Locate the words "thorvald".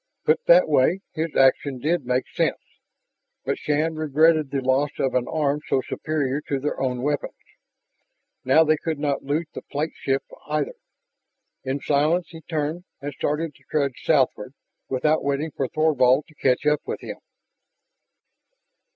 15.67-16.25